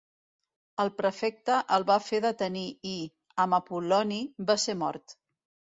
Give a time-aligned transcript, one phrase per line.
[0.83, 2.97] El prefecte el va fer detenir i,
[3.47, 5.21] amb Apol·loni, va ser mort.